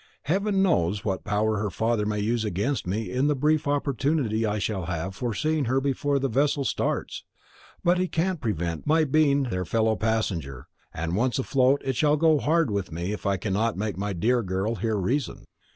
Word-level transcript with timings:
Heaven 0.23 0.63
knows 0.63 1.05
what 1.05 1.23
power 1.23 1.59
her 1.59 1.69
father 1.69 2.07
may 2.07 2.19
use 2.19 2.43
against 2.43 2.87
me 2.87 3.11
in 3.11 3.27
the 3.27 3.35
brief 3.35 3.67
opportunity 3.67 4.47
I 4.47 4.57
shall 4.57 4.85
have 4.87 5.13
for 5.13 5.31
seeing 5.31 5.65
her 5.65 5.79
before 5.79 6.17
the 6.17 6.27
vessel 6.27 6.63
starts; 6.65 7.23
but 7.83 7.99
he 7.99 8.07
can't 8.07 8.41
prevent 8.41 8.87
my 8.87 9.03
being 9.03 9.43
their 9.43 9.63
fellow 9.63 9.95
passenger, 9.95 10.65
and 10.91 11.15
once 11.15 11.37
afloat 11.37 11.83
it 11.85 11.95
shall 11.95 12.17
go 12.17 12.39
hard 12.39 12.71
with 12.71 12.91
me 12.91 13.11
if 13.13 13.27
I 13.27 13.37
cannot 13.37 13.77
make 13.77 13.95
my 13.95 14.11
dear 14.11 14.41
girl 14.41 14.73
hear 14.77 14.95
reason. 14.95 15.45